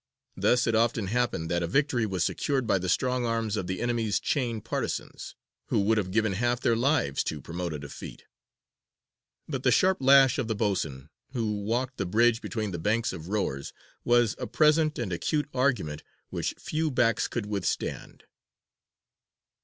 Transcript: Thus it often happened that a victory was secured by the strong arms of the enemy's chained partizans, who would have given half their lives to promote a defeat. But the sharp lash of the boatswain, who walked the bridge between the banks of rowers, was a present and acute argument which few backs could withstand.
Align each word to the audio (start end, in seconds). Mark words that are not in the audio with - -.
Thus 0.35 0.65
it 0.65 0.73
often 0.73 1.05
happened 1.09 1.51
that 1.51 1.61
a 1.61 1.67
victory 1.67 2.07
was 2.07 2.23
secured 2.23 2.65
by 2.65 2.79
the 2.79 2.89
strong 2.89 3.23
arms 3.23 3.55
of 3.55 3.67
the 3.67 3.79
enemy's 3.79 4.19
chained 4.19 4.65
partizans, 4.65 5.35
who 5.67 5.79
would 5.81 5.99
have 5.99 6.09
given 6.09 6.33
half 6.33 6.59
their 6.59 6.75
lives 6.75 7.23
to 7.25 7.39
promote 7.39 7.71
a 7.71 7.77
defeat. 7.77 8.23
But 9.47 9.61
the 9.61 9.69
sharp 9.71 9.99
lash 10.01 10.39
of 10.39 10.47
the 10.47 10.55
boatswain, 10.55 11.09
who 11.33 11.53
walked 11.61 11.97
the 11.97 12.07
bridge 12.07 12.41
between 12.41 12.71
the 12.71 12.79
banks 12.79 13.13
of 13.13 13.27
rowers, 13.29 13.73
was 14.03 14.35
a 14.39 14.47
present 14.47 14.97
and 14.97 15.13
acute 15.13 15.47
argument 15.53 16.01
which 16.31 16.55
few 16.57 16.89
backs 16.89 17.27
could 17.27 17.45
withstand. 17.45 18.23